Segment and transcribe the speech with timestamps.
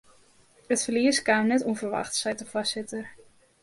[0.73, 3.05] It ferlies kaam net ûnferwachts, seit de foarsitter.